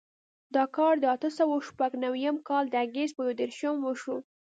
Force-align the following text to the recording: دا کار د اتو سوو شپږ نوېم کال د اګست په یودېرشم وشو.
دا 0.55 0.63
کار 0.77 0.93
د 0.99 1.05
اتو 1.13 1.29
سوو 1.37 1.57
شپږ 1.69 1.91
نوېم 2.03 2.37
کال 2.49 2.63
د 2.69 2.75
اګست 2.85 3.13
په 3.15 3.21
یودېرشم 3.27 3.75
وشو. 3.81 4.17